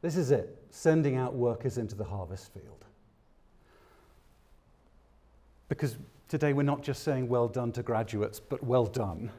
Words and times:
This 0.02 0.16
is 0.16 0.32
it 0.32 0.58
sending 0.70 1.16
out 1.16 1.34
workers 1.34 1.78
into 1.78 1.94
the 1.94 2.04
harvest 2.04 2.52
field. 2.52 2.84
Because 5.68 5.96
today 6.28 6.52
we're 6.52 6.64
not 6.64 6.82
just 6.82 7.04
saying 7.04 7.28
well 7.28 7.48
done 7.48 7.72
to 7.72 7.82
graduates, 7.82 8.40
but 8.40 8.62
well 8.62 8.84
done. 8.84 9.30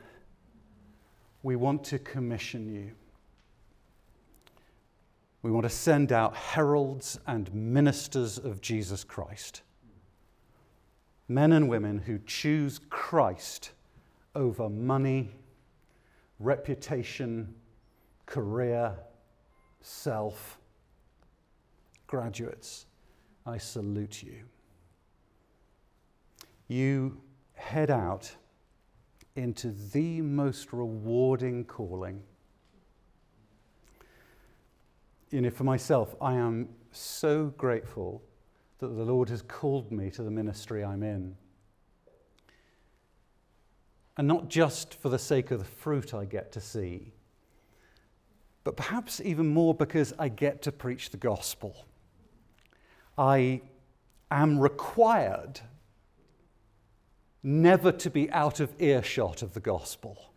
We 1.44 1.58
want 1.58 1.84
to 1.86 2.00
commission 2.00 2.74
you. 2.74 2.92
We 5.42 5.52
want 5.52 5.66
to 5.66 5.70
send 5.70 6.14
out 6.14 6.36
heralds 6.38 7.20
and 7.28 7.54
ministers 7.54 8.38
of 8.38 8.62
Jesus 8.62 9.04
Christ. 9.04 9.62
Men 11.28 11.52
and 11.52 11.68
women 11.68 12.00
who 12.00 12.20
choose 12.26 12.80
Christ 12.90 13.72
over 14.36 14.70
money, 14.70 15.32
reputation, 16.40 17.54
career, 18.26 18.96
self. 19.84 20.58
Graduates, 22.08 22.86
I 23.46 23.58
salute 23.58 24.24
you. 24.24 24.44
You 26.68 27.22
head 27.54 27.92
out 27.92 28.36
into 29.36 29.72
the 29.72 30.22
most 30.22 30.74
rewarding 30.74 31.66
calling. 31.66 32.22
You 35.32 35.42
know, 35.42 35.50
for 35.50 35.64
myself, 35.64 36.16
I 36.22 36.34
am 36.36 36.70
so 36.92 37.48
grateful 37.58 38.22
that 38.80 38.88
the 38.88 39.04
Lord 39.04 39.30
has 39.30 39.42
called 39.42 39.92
me 39.92 40.12
to 40.12 40.24
the 40.24 40.32
ministry 40.32 40.84
I'm 40.84 41.04
in. 41.04 41.36
And 44.16 44.28
not 44.28 44.50
just 44.50 44.94
for 44.94 45.10
the 45.10 45.18
sake 45.18 45.50
of 45.50 45.60
the 45.60 45.66
fruit 45.66 46.14
I 46.14 46.26
get 46.26 46.52
to 46.52 46.62
see, 46.62 47.14
but 48.64 48.78
perhaps 48.78 49.22
even 49.22 49.48
more 49.48 49.74
because 49.74 50.14
I 50.18 50.30
get 50.30 50.62
to 50.64 50.72
preach 50.72 51.10
the 51.10 51.18
gospel. 51.18 51.86
I 53.18 53.62
am 54.32 54.60
required 54.60 55.60
never 57.44 57.92
to 57.92 58.10
be 58.10 58.32
out 58.32 58.60
of 58.60 58.74
earshot 58.80 59.42
of 59.42 59.54
the 59.54 59.60
gospel. 59.60 60.34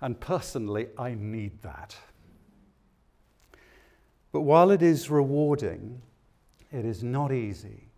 And 0.00 0.18
personally, 0.18 0.88
I 0.98 1.14
need 1.14 1.62
that. 1.62 1.96
But 4.32 4.40
while 4.40 4.70
it 4.70 4.82
is 4.82 5.08
rewarding, 5.08 6.02
it 6.72 6.84
is 6.84 7.04
not 7.04 7.32
easy. 7.32 7.88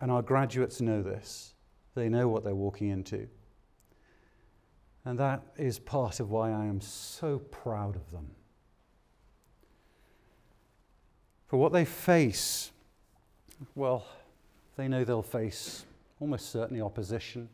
And 0.00 0.12
our 0.12 0.22
graduates 0.22 0.80
know 0.80 1.02
this. 1.02 1.54
They 1.94 2.08
know 2.08 2.28
what 2.28 2.44
they're 2.44 2.54
walking 2.54 2.90
into. 2.90 3.26
And 5.08 5.18
that 5.20 5.40
is 5.56 5.78
part 5.78 6.20
of 6.20 6.30
why 6.30 6.50
I 6.50 6.66
am 6.66 6.82
so 6.82 7.38
proud 7.38 7.96
of 7.96 8.10
them. 8.10 8.26
For 11.46 11.56
what 11.56 11.72
they 11.72 11.86
face, 11.86 12.72
well, 13.74 14.04
they 14.76 14.86
know 14.86 15.04
they'll 15.04 15.22
face 15.22 15.86
almost 16.20 16.50
certainly 16.50 16.82
opposition, 16.82 17.48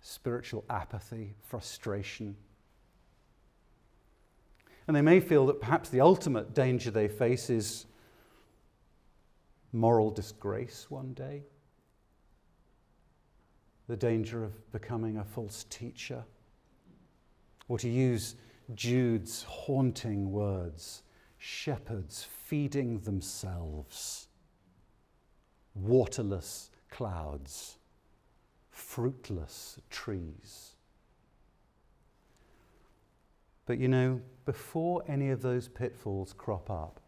spiritual 0.00 0.64
apathy, 0.70 1.34
frustration. 1.42 2.36
And 4.88 4.96
they 4.96 5.02
may 5.02 5.20
feel 5.20 5.44
that 5.48 5.60
perhaps 5.60 5.90
the 5.90 6.00
ultimate 6.00 6.54
danger 6.54 6.90
they 6.90 7.06
face 7.06 7.50
is 7.50 7.84
moral 9.74 10.10
disgrace 10.10 10.86
one 10.88 11.12
day, 11.12 11.42
the 13.88 13.96
danger 13.98 14.42
of 14.42 14.72
becoming 14.72 15.18
a 15.18 15.24
false 15.24 15.66
teacher, 15.68 16.24
or 17.68 17.78
to 17.78 17.88
use 17.88 18.36
Jude's 18.74 19.42
haunting 19.44 20.30
words 20.30 21.02
shepherds 21.38 22.26
feeding 22.44 23.00
themselves, 23.00 24.28
waterless 25.74 26.70
clouds, 26.88 27.78
fruitless 28.70 29.80
trees. 29.90 30.76
But 33.66 33.78
you 33.78 33.88
know, 33.88 34.20
before 34.44 35.02
any 35.08 35.30
of 35.30 35.42
those 35.42 35.68
pitfalls 35.68 36.32
crop 36.32 36.70
up, 36.70 37.00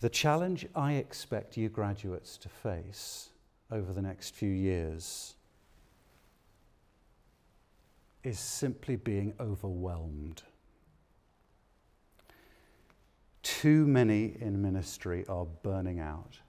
the 0.00 0.10
challenge 0.10 0.66
I 0.74 0.94
expect 0.94 1.56
you 1.56 1.68
graduates 1.68 2.36
to 2.38 2.48
face 2.48 3.30
over 3.72 3.92
the 3.92 4.02
next 4.02 4.34
few 4.34 4.50
years 4.50 5.35
is 8.26 8.40
simply 8.40 8.96
being 8.96 9.32
overwhelmed. 9.38 10.42
Too 13.44 13.86
many 13.86 14.36
in 14.40 14.60
ministry 14.60 15.24
are 15.28 15.46
burning 15.62 16.00
out. 16.00 16.40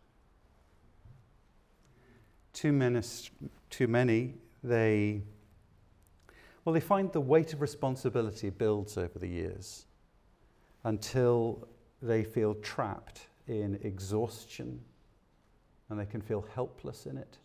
Too 2.53 2.71
many, 2.71 2.99
too 3.69 3.87
many 3.87 4.33
they, 4.63 5.21
well, 6.65 6.73
they 6.73 6.79
find 6.79 7.13
the 7.13 7.21
weight 7.21 7.53
of 7.53 7.61
responsibility 7.61 8.49
builds 8.49 8.97
over 8.97 9.19
the 9.19 9.27
years 9.27 9.85
until 10.83 11.67
they 12.01 12.23
feel 12.23 12.55
trapped 12.55 13.27
in 13.47 13.79
exhaustion 13.83 14.79
and 15.89 15.99
they 15.99 16.07
can 16.07 16.21
feel 16.21 16.43
helpless 16.55 17.05
in 17.05 17.17
it 17.17 17.37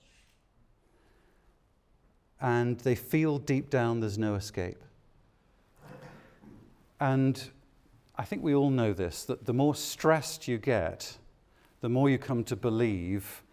and 2.43 2.81
they 2.81 2.97
feel 2.97 3.39
deep 3.39 3.71
down 3.71 4.01
there's 4.01 4.19
no 4.19 4.35
escape. 4.35 4.83
And 7.01 7.43
I 8.17 8.25
think 8.25 8.43
we 8.43 8.55
all 8.55 8.71
know 8.71 8.93
this 8.93 9.25
that 9.25 9.47
the 9.47 9.55
more 9.55 9.75
stressed 9.75 10.49
you 10.49 10.59
get, 10.59 11.17
the 11.81 11.89
more 11.89 12.11
you 12.11 12.19
come 12.19 12.45
to 12.45 12.57
believe, 12.57 13.45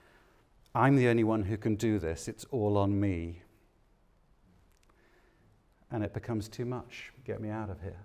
I'm 0.73 0.95
the 0.95 1.07
only 1.07 1.23
one 1.23 1.43
who 1.43 1.55
can 1.55 1.75
do 1.75 1.99
this, 1.99 2.27
it's 2.27 2.45
all 2.51 2.77
on 2.77 2.99
me. 2.99 3.43
And 5.91 6.03
it 6.03 6.13
becomes 6.13 6.47
too 6.47 6.65
much. 6.65 7.11
Get 7.25 7.41
me 7.41 7.49
out 7.49 7.69
of 7.69 7.81
here. 7.81 8.01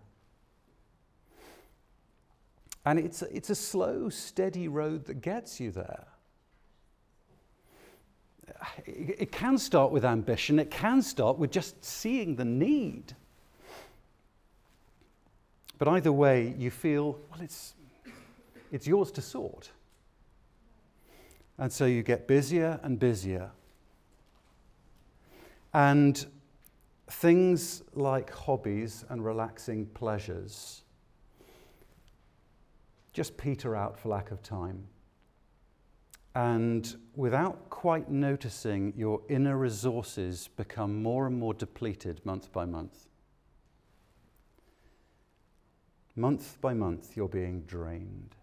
And 2.86 2.98
it's, 2.98 3.22
it's 3.22 3.50
a 3.50 3.54
slow, 3.54 4.10
steady 4.10 4.68
road 4.68 5.06
that 5.06 5.22
gets 5.22 5.60
you 5.60 5.70
there 5.70 6.06
it 8.87 9.32
can 9.32 9.59
start 9.59 9.91
with 9.91 10.05
ambition, 10.05 10.59
it 10.59 10.71
can 10.71 11.03
start 11.03 11.38
with 11.38 11.50
just 11.50 11.84
seeing 11.84 12.37
the 12.37 12.44
need. 12.44 13.15
But 15.78 15.88
either 15.88 16.12
way, 16.12 16.55
you 16.56 16.71
feel, 16.71 17.19
well, 17.31 17.41
it's, 17.41 17.75
it's 18.71 18.87
yours 18.87 19.10
to 19.12 19.22
sort. 19.22 19.71
And 21.59 21.72
so 21.72 21.87
you 21.87 22.03
get 22.03 22.27
busier 22.27 22.81
and 22.82 22.99
busier. 22.99 23.50
And 25.72 26.25
things 27.09 27.82
like 27.94 28.31
hobbies 28.31 29.05
and 29.09 29.25
relaxing 29.25 29.87
pleasures 29.87 30.84
just 33.14 33.37
peter 33.37 33.76
out 33.76 33.97
for 33.99 34.08
lack 34.08 34.32
of 34.32 34.43
time. 34.43 34.85
And 36.34 36.96
without 37.14 37.70
quite 37.70 38.10
noticing, 38.10 38.92
your 38.96 39.20
inner 39.28 39.56
resources 39.56 40.48
become 40.56 41.02
more 41.02 41.26
and 41.26 41.38
more 41.38 41.54
depleted 41.54 42.25
month 42.26 42.52
by 42.52 42.64
month. 42.64 43.06
Month 46.16 46.60
by 46.60 46.75
month, 46.75 47.16
you're 47.16 47.28
being 47.28 47.62
drained. 47.62 48.34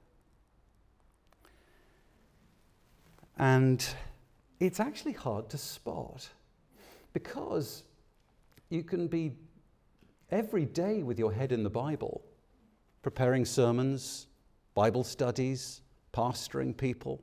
And 3.37 3.85
it's 4.59 4.79
actually 4.79 5.13
hard 5.13 5.49
to 5.49 5.57
spot 5.57 6.29
because 7.13 7.83
you 8.69 8.83
can 8.83 9.07
be 9.07 9.33
every 10.29 10.65
day 10.65 11.03
with 11.03 11.19
your 11.19 11.33
head 11.33 11.51
in 11.51 11.63
the 11.63 11.69
Bible, 11.69 12.21
preparing 13.01 13.43
sermons, 13.43 14.27
Bible 14.75 15.03
studies, 15.03 15.81
pastoring 16.13 16.75
people 16.75 17.21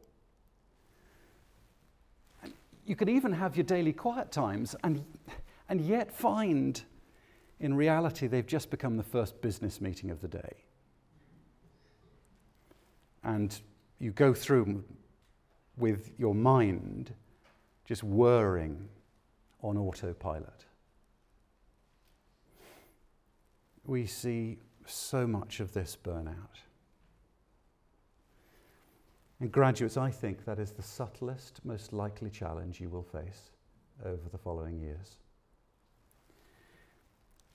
you 2.88 2.96
could 2.96 3.08
even 3.08 3.32
have 3.32 3.56
your 3.56 3.64
daily 3.64 3.92
quiet 3.92 4.32
times 4.32 4.74
and, 4.82 5.04
and 5.68 5.80
yet 5.80 6.12
find 6.12 6.82
in 7.60 7.74
reality 7.74 8.26
they've 8.26 8.46
just 8.46 8.70
become 8.70 8.96
the 8.96 9.02
first 9.02 9.40
business 9.42 9.80
meeting 9.80 10.10
of 10.10 10.20
the 10.20 10.28
day. 10.28 10.64
and 13.28 13.60
you 13.98 14.10
go 14.12 14.32
through 14.32 14.84
with 15.76 16.10
your 16.18 16.34
mind 16.34 17.12
just 17.84 18.02
whirring 18.02 18.88
on 19.62 19.76
autopilot. 19.76 20.64
We 23.84 24.06
see 24.06 24.58
so 24.86 25.26
much 25.26 25.60
of 25.60 25.72
this 25.72 25.96
burnout. 26.02 26.67
And 29.40 29.52
graduates, 29.52 29.96
I 29.96 30.10
think 30.10 30.44
that 30.44 30.58
is 30.58 30.72
the 30.72 30.82
subtlest, 30.82 31.64
most 31.64 31.92
likely 31.92 32.30
challenge 32.30 32.80
you 32.80 32.88
will 32.88 33.04
face 33.04 33.50
over 34.04 34.28
the 34.30 34.38
following 34.38 34.80
years. 34.80 35.16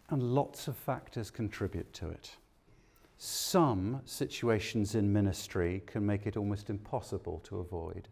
And 0.10 0.24
lots 0.24 0.68
of 0.68 0.78
factors 0.78 1.30
contribute 1.30 1.92
to 1.94 2.10
it. 2.10 2.32
Some 3.18 4.02
situations 4.06 4.96
in 4.96 5.12
ministry 5.12 5.84
can 5.86 6.06
make 6.06 6.26
it 6.26 6.38
almost 6.38 6.70
impossible 6.70 7.40
to 7.46 7.60
avoid. 7.60 8.08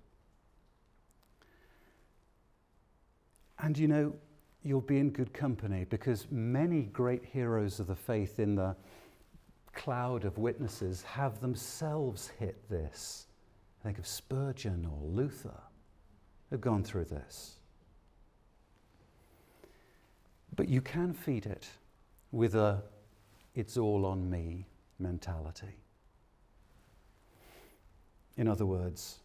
And 3.60 3.78
you 3.78 3.88
know, 3.88 4.16
you'll 4.64 4.82
be 4.82 5.00
in 5.00 5.12
good 5.12 5.34
company 5.34 5.86
because 5.90 6.28
many 6.30 6.84
great 6.84 7.26
heroes 7.26 7.80
of 7.80 7.88
the 7.88 7.96
faith 7.96 8.40
in 8.40 8.56
the 8.56 8.76
cloud 9.74 10.26
of 10.26 10.38
witnesses 10.38 11.04
have 11.04 11.40
themselves 11.40 12.30
hit 12.40 12.70
this. 12.70 13.28
Think 13.84 13.98
of 13.98 14.06
Spurgeon 14.06 14.86
or 14.86 15.08
Luther 15.08 15.60
who've 16.50 16.62
gone 16.62 16.84
through 16.84 17.06
this. 17.06 17.58
But 20.56 20.68
you 20.68 20.82
can 20.82 21.14
feed 21.14 21.46
it 21.46 21.68
with 22.32 22.56
a 22.56 22.84
it's 23.56 23.78
all 23.78 24.06
on 24.06 24.30
me 24.30 24.68
mentality. 25.00 25.76
In 28.38 28.48
other 28.48 28.66
words, 28.66 29.20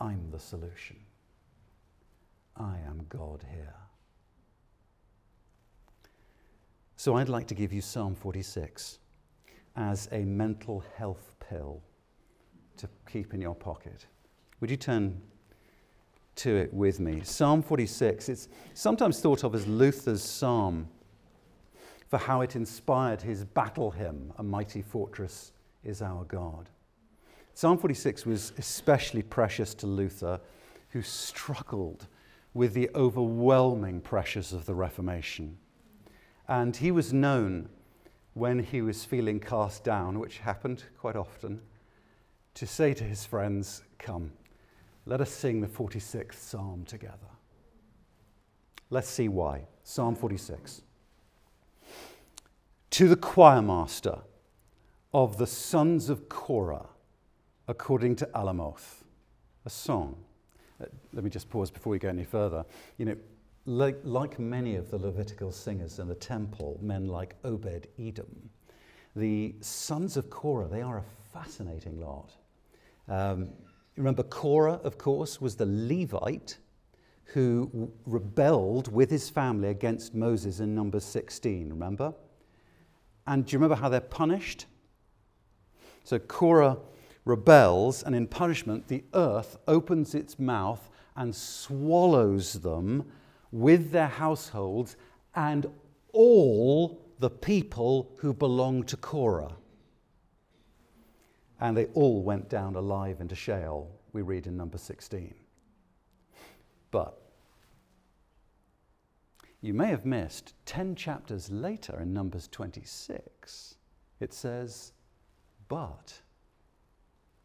I'm 0.00 0.30
the 0.30 0.38
solution. 0.38 0.96
I 2.56 2.78
am 2.86 3.06
God 3.08 3.44
here. 3.50 3.74
So 6.96 7.14
I'd 7.14 7.28
like 7.28 7.46
to 7.48 7.54
give 7.54 7.72
you 7.72 7.80
Psalm 7.80 8.16
46 8.16 8.98
as 9.76 10.08
a 10.10 10.24
mental 10.24 10.82
health 10.96 11.30
pill 11.48 11.80
to 12.78 12.88
keep 13.10 13.34
in 13.34 13.40
your 13.40 13.54
pocket. 13.54 14.06
Would 14.60 14.70
you 14.70 14.76
turn 14.76 15.20
to 16.36 16.56
it 16.56 16.72
with 16.72 17.00
me? 17.00 17.20
Psalm 17.24 17.62
46, 17.62 18.28
it's 18.28 18.48
sometimes 18.74 19.20
thought 19.20 19.44
of 19.44 19.54
as 19.54 19.66
Luther's 19.66 20.22
psalm 20.22 20.88
for 22.08 22.18
how 22.18 22.40
it 22.40 22.56
inspired 22.56 23.20
his 23.20 23.44
battle 23.44 23.90
hymn, 23.90 24.32
A 24.38 24.42
Mighty 24.42 24.82
Fortress 24.82 25.52
is 25.84 26.00
Our 26.00 26.24
God. 26.24 26.70
Psalm 27.54 27.76
46 27.76 28.24
was 28.24 28.52
especially 28.56 29.22
precious 29.22 29.74
to 29.74 29.86
Luther, 29.86 30.40
who 30.90 31.02
struggled 31.02 32.06
with 32.54 32.72
the 32.72 32.88
overwhelming 32.94 34.00
pressures 34.00 34.52
of 34.52 34.64
the 34.64 34.74
Reformation. 34.74 35.58
And 36.48 36.74
he 36.76 36.90
was 36.90 37.12
known 37.12 37.68
when 38.32 38.60
he 38.60 38.80
was 38.80 39.04
feeling 39.04 39.38
cast 39.38 39.84
down, 39.84 40.18
which 40.18 40.38
happened 40.38 40.84
quite 40.98 41.16
often, 41.16 41.60
to 42.58 42.66
say 42.66 42.92
to 42.92 43.04
his 43.04 43.24
friends, 43.24 43.82
Come, 44.00 44.32
let 45.06 45.20
us 45.20 45.30
sing 45.30 45.60
the 45.60 45.68
46th 45.68 46.34
Psalm 46.34 46.84
together. 46.84 47.30
Let's 48.90 49.08
see 49.08 49.28
why. 49.28 49.66
Psalm 49.84 50.16
46. 50.16 50.82
To 52.90 53.08
the 53.08 53.14
choir 53.14 53.62
master 53.62 54.18
of 55.14 55.38
the 55.38 55.46
sons 55.46 56.08
of 56.08 56.28
Korah, 56.28 56.86
according 57.68 58.16
to 58.16 58.26
Alamoth, 58.34 59.04
a 59.64 59.70
song. 59.70 60.16
Uh, 60.82 60.86
let 61.12 61.22
me 61.22 61.30
just 61.30 61.48
pause 61.50 61.70
before 61.70 61.92
we 61.92 62.00
go 62.00 62.08
any 62.08 62.24
further. 62.24 62.64
You 62.96 63.04
know, 63.04 63.16
like, 63.66 64.00
like 64.02 64.40
many 64.40 64.74
of 64.74 64.90
the 64.90 64.98
Levitical 64.98 65.52
singers 65.52 66.00
in 66.00 66.08
the 66.08 66.14
temple, 66.16 66.76
men 66.82 67.06
like 67.06 67.36
Obed 67.44 67.86
Edom, 68.00 68.50
the 69.14 69.54
sons 69.60 70.16
of 70.16 70.28
Korah, 70.28 70.66
they 70.66 70.82
are 70.82 70.98
a 70.98 71.04
fascinating 71.32 72.00
lot. 72.00 72.32
Um, 73.08 73.50
remember, 73.96 74.22
Korah, 74.22 74.80
of 74.84 74.98
course, 74.98 75.40
was 75.40 75.56
the 75.56 75.66
Levite 75.66 76.58
who 77.24 77.90
rebelled 78.06 78.92
with 78.92 79.10
his 79.10 79.28
family 79.28 79.68
against 79.68 80.14
Moses 80.14 80.60
in 80.60 80.74
Numbers 80.74 81.04
16, 81.04 81.68
remember? 81.70 82.14
And 83.26 83.44
do 83.44 83.52
you 83.52 83.58
remember 83.58 83.80
how 83.80 83.88
they're 83.88 84.00
punished? 84.00 84.66
So 86.04 86.18
Korah 86.18 86.78
rebels, 87.26 88.02
and 88.02 88.14
in 88.14 88.26
punishment, 88.26 88.88
the 88.88 89.04
earth 89.12 89.58
opens 89.68 90.14
its 90.14 90.38
mouth 90.38 90.88
and 91.16 91.34
swallows 91.34 92.54
them 92.54 93.04
with 93.52 93.90
their 93.90 94.08
households 94.08 94.96
and 95.34 95.66
all 96.12 97.04
the 97.18 97.30
people 97.30 98.12
who 98.18 98.32
belong 98.32 98.84
to 98.84 98.96
Korah. 98.96 99.52
And 101.60 101.76
they 101.76 101.86
all 101.86 102.22
went 102.22 102.48
down 102.48 102.76
alive 102.76 103.20
into 103.20 103.34
Sheol, 103.34 103.90
we 104.12 104.22
read 104.22 104.46
in 104.46 104.56
number 104.56 104.78
16. 104.78 105.34
But 106.90 107.20
you 109.60 109.74
may 109.74 109.88
have 109.88 110.06
missed 110.06 110.54
10 110.66 110.94
chapters 110.94 111.50
later 111.50 112.00
in 112.00 112.12
Numbers 112.12 112.46
26, 112.48 113.74
it 114.20 114.32
says, 114.32 114.92
But 115.68 116.20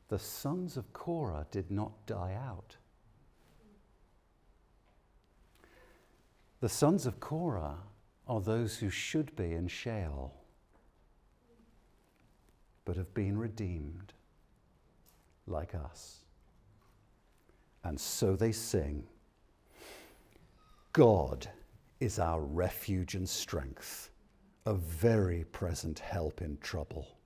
the 0.10 0.20
sons 0.20 0.78
of 0.78 0.94
Korah 0.94 1.48
did 1.50 1.72
not 1.72 2.06
die 2.06 2.38
out. 2.40 2.78
The 6.60 6.70
sons 6.70 7.06
of 7.08 7.20
Korah 7.20 7.80
are 8.28 8.42
those 8.42 8.78
who 8.78 8.90
should 8.90 9.36
be 9.36 9.54
in 9.54 9.68
Sheol, 9.68 10.43
but 12.86 12.96
have 12.96 13.14
been 13.14 13.38
redeemed 13.38 14.14
like 15.48 15.76
us. 15.76 16.20
And 17.84 18.00
so 18.00 18.36
they 18.36 18.52
sing 18.52 19.04
God 20.94 21.50
is 22.00 22.20
our 22.20 22.42
refuge 22.42 23.16
and 23.16 23.28
strength, 23.28 24.12
a 24.66 24.74
very 24.74 25.44
present 25.46 26.00
help 26.00 26.42
in 26.42 26.58
trouble. 26.58 27.18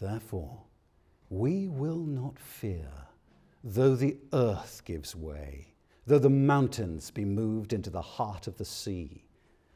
Therefore, 0.00 0.62
we 1.28 1.68
will 1.68 2.04
not 2.04 2.38
fear, 2.38 2.90
though 3.62 3.94
the 3.94 4.16
earth 4.32 4.82
gives 4.84 5.14
way 5.14 5.70
though 6.10 6.18
the 6.18 6.28
mountains 6.28 7.10
be 7.12 7.24
moved 7.24 7.72
into 7.72 7.88
the 7.88 8.02
heart 8.02 8.48
of 8.48 8.56
the 8.56 8.64
sea, 8.64 9.24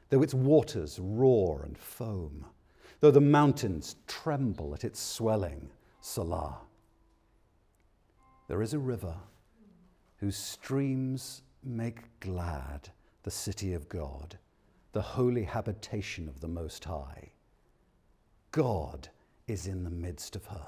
though 0.08 0.22
its 0.22 0.34
waters 0.34 0.98
roar 0.98 1.62
and 1.64 1.78
foam, 1.78 2.44
though 3.04 3.10
the 3.10 3.20
mountains 3.20 3.96
tremble 4.06 4.72
at 4.72 4.82
its 4.82 4.98
swelling, 4.98 5.68
Selah. 6.00 6.56
There 8.48 8.62
is 8.62 8.72
a 8.72 8.78
river 8.78 9.14
whose 10.16 10.38
streams 10.38 11.42
make 11.62 12.18
glad 12.20 12.88
the 13.22 13.30
city 13.30 13.74
of 13.74 13.90
God, 13.90 14.38
the 14.92 15.02
holy 15.02 15.42
habitation 15.44 16.30
of 16.30 16.40
the 16.40 16.48
Most 16.48 16.82
High. 16.82 17.32
God 18.52 19.10
is 19.48 19.66
in 19.66 19.84
the 19.84 19.90
midst 19.90 20.34
of 20.34 20.46
her. 20.46 20.66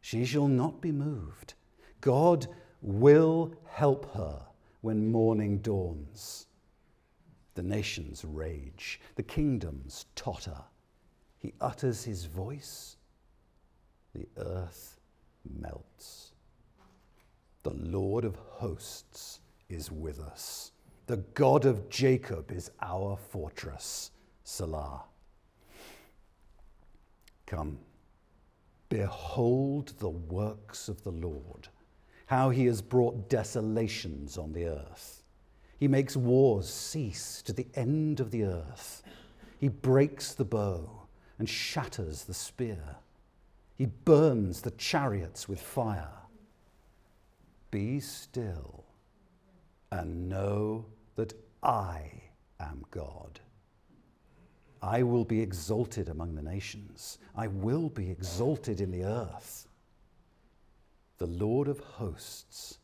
She 0.00 0.24
shall 0.24 0.48
not 0.48 0.80
be 0.80 0.90
moved. 0.90 1.54
God 2.00 2.48
will 2.82 3.54
help 3.66 4.12
her 4.14 4.44
when 4.80 5.12
morning 5.12 5.58
dawns. 5.58 6.48
The 7.54 7.62
nations 7.62 8.24
rage, 8.24 9.00
the 9.14 9.22
kingdoms 9.22 10.06
totter. 10.16 10.64
He 11.38 11.54
utters 11.60 12.04
his 12.04 12.24
voice, 12.24 12.96
the 14.14 14.28
earth 14.36 14.98
melts. 15.48 16.32
The 17.62 17.74
Lord 17.74 18.24
of 18.24 18.36
hosts 18.36 19.40
is 19.68 19.90
with 19.90 20.18
us. 20.20 20.72
The 21.06 21.18
God 21.34 21.64
of 21.64 21.88
Jacob 21.88 22.50
is 22.50 22.70
our 22.82 23.16
fortress. 23.16 24.10
Selah. 24.44 25.04
Come, 27.46 27.78
behold 28.88 29.94
the 29.98 30.08
works 30.08 30.88
of 30.88 31.02
the 31.02 31.12
Lord 31.12 31.68
how 32.28 32.50
he 32.50 32.66
has 32.66 32.82
brought 32.82 33.30
desolations 33.30 34.36
on 34.36 34.52
the 34.52 34.66
earth. 34.66 35.22
He 35.78 35.88
makes 35.88 36.14
wars 36.14 36.68
cease 36.68 37.40
to 37.42 37.54
the 37.54 37.66
end 37.74 38.20
of 38.20 38.30
the 38.30 38.44
earth. 38.44 39.02
He 39.58 39.68
breaks 39.68 40.34
the 40.34 40.44
bow 40.44 40.97
and 41.38 41.48
shatters 41.48 42.24
the 42.24 42.34
spear. 42.34 42.96
He 43.74 43.86
burns 43.86 44.60
the 44.60 44.72
chariots 44.72 45.48
with 45.48 45.60
fire. 45.60 46.10
Be 47.70 48.00
still 48.00 48.84
and 49.92 50.28
know 50.28 50.86
that 51.16 51.34
I 51.62 52.10
am 52.60 52.84
God. 52.90 53.40
I 54.82 55.02
will 55.02 55.24
be 55.24 55.40
exalted 55.40 56.08
among 56.08 56.34
the 56.34 56.42
nations. 56.42 57.18
I 57.36 57.48
will 57.48 57.88
be 57.88 58.10
exalted 58.10 58.80
in 58.80 58.90
the 58.90 59.04
earth. 59.04 59.66
The 61.18 61.26
Lord 61.26 61.68
of 61.68 61.80
hosts 61.80 62.78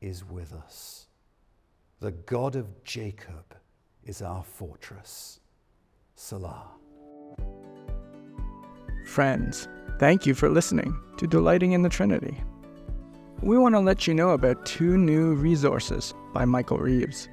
is 0.00 0.24
with 0.24 0.52
us. 0.52 1.06
The 2.00 2.12
God 2.12 2.56
of 2.56 2.82
Jacob 2.84 3.56
is 4.04 4.22
our 4.22 4.42
fortress. 4.42 5.40
Selah. 6.16 6.68
Friends, 9.04 9.68
thank 9.98 10.24
you 10.24 10.34
for 10.34 10.48
listening 10.48 10.98
to 11.18 11.26
Delighting 11.26 11.72
in 11.72 11.82
the 11.82 11.90
Trinity. 11.90 12.42
We 13.42 13.58
want 13.58 13.74
to 13.74 13.80
let 13.80 14.06
you 14.06 14.14
know 14.14 14.30
about 14.30 14.64
two 14.64 14.96
new 14.96 15.34
resources 15.34 16.14
by 16.32 16.46
Michael 16.46 16.78
Reeves. 16.78 17.28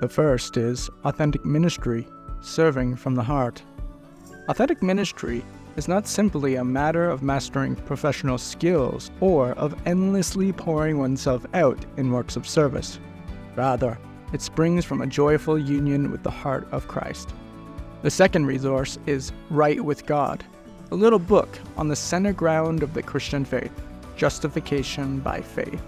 The 0.00 0.08
first 0.08 0.56
is 0.56 0.88
Authentic 1.04 1.44
Ministry 1.44 2.06
Serving 2.40 2.94
from 2.94 3.16
the 3.16 3.24
Heart. 3.24 3.62
Authentic 4.48 4.82
Ministry 4.82 5.44
is 5.76 5.88
not 5.88 6.06
simply 6.06 6.54
a 6.54 6.64
matter 6.64 7.10
of 7.10 7.24
mastering 7.24 7.74
professional 7.74 8.38
skills 8.38 9.10
or 9.20 9.50
of 9.52 9.76
endlessly 9.86 10.52
pouring 10.52 10.98
oneself 10.98 11.44
out 11.54 11.84
in 11.96 12.12
works 12.12 12.36
of 12.36 12.48
service. 12.48 13.00
Rather, 13.56 13.98
it 14.32 14.40
springs 14.40 14.84
from 14.84 15.02
a 15.02 15.06
joyful 15.08 15.58
union 15.58 16.12
with 16.12 16.22
the 16.22 16.30
heart 16.30 16.68
of 16.70 16.86
Christ. 16.86 17.34
The 18.02 18.10
second 18.10 18.46
resource 18.46 18.98
is 19.06 19.32
Right 19.50 19.84
with 19.84 20.06
God, 20.06 20.44
a 20.94 20.94
little 20.94 21.18
book 21.18 21.58
on 21.76 21.88
the 21.88 21.96
center 21.96 22.32
ground 22.32 22.84
of 22.84 22.94
the 22.94 23.02
Christian 23.02 23.44
faith, 23.44 23.72
justification 24.16 25.18
by 25.18 25.40
faith. 25.40 25.82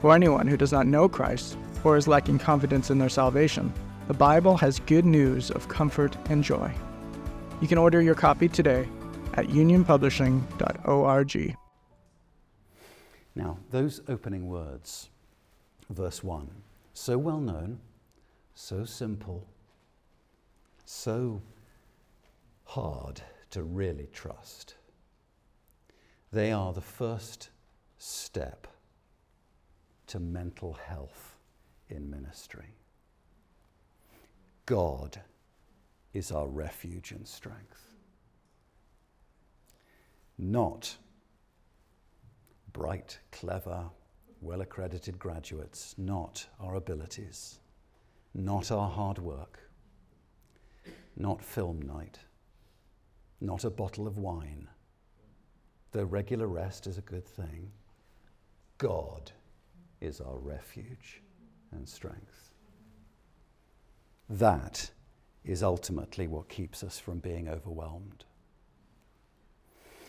For 0.00 0.16
anyone 0.16 0.48
who 0.48 0.56
does 0.56 0.72
not 0.72 0.88
know 0.88 1.08
Christ 1.08 1.56
or 1.84 1.96
is 1.96 2.08
lacking 2.08 2.40
confidence 2.40 2.90
in 2.90 2.98
their 2.98 3.08
salvation, 3.08 3.72
the 4.08 4.14
Bible 4.14 4.56
has 4.56 4.80
good 4.80 5.04
news 5.04 5.52
of 5.52 5.68
comfort 5.68 6.16
and 6.28 6.42
joy. 6.42 6.74
You 7.60 7.68
can 7.68 7.78
order 7.78 8.02
your 8.02 8.16
copy 8.16 8.48
today 8.48 8.88
at 9.34 9.46
unionpublishing.org. 9.46 11.56
Now, 13.36 13.58
those 13.70 14.00
opening 14.08 14.48
words, 14.48 15.08
verse 15.88 16.24
1, 16.24 16.50
so 16.94 17.16
well 17.16 17.38
known, 17.38 17.78
so 18.56 18.84
simple, 18.84 19.46
so 20.84 21.42
hard 22.64 23.22
to 23.52 23.62
really 23.62 24.08
trust. 24.12 24.74
They 26.32 26.52
are 26.52 26.72
the 26.72 26.80
first 26.80 27.50
step 27.96 28.66
to 30.08 30.18
mental 30.18 30.74
health 30.74 31.36
in 31.88 32.10
ministry. 32.10 32.74
God 34.66 35.20
is 36.12 36.30
our 36.30 36.48
refuge 36.48 37.12
and 37.12 37.26
strength 37.26 37.92
not 40.42 40.96
bright, 42.72 43.18
clever, 43.30 43.84
well 44.40 44.60
accredited 44.60 45.18
graduates, 45.18 45.94
not 45.96 46.46
our 46.58 46.74
abilities, 46.74 47.60
not 48.34 48.70
our 48.70 48.88
hard 48.88 49.18
work, 49.18 49.60
not 51.16 51.42
film 51.42 51.80
night, 51.82 52.18
not 53.42 53.64
a 53.64 53.70
bottle 53.70 54.06
of 54.06 54.18
wine, 54.18 54.68
though 55.92 56.04
regular 56.04 56.46
rest 56.46 56.86
is 56.86 56.98
a 56.98 57.02
good 57.02 57.26
thing. 57.26 57.70
God 58.78 59.32
is 60.00 60.20
our 60.20 60.38
refuge 60.38 61.22
and 61.72 61.88
strength. 61.88 62.50
That 64.28 64.90
is 65.44 65.62
ultimately 65.62 66.26
what 66.26 66.48
keeps 66.48 66.82
us 66.82 66.98
from 66.98 67.18
being 67.18 67.48
overwhelmed 67.48 68.24